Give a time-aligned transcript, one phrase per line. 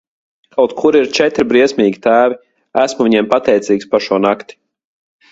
[0.53, 2.37] Kaut kur ir četri briesmīgi tēvi,
[2.83, 4.57] esmu viņiem pateicīgs par šo nakti.